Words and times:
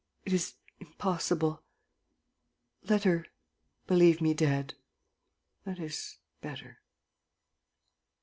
It 0.25 0.33
is 0.33 0.55
impossible.... 0.79 1.61
Let 2.81 3.03
her 3.03 3.27
believe 3.85 4.19
me 4.19 4.33
dead.... 4.33 4.73
That 5.63 5.77
is 5.79 6.17
better. 6.41 6.79